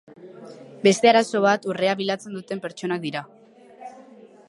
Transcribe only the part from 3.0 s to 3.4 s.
dira.